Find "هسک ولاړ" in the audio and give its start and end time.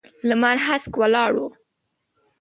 0.67-1.31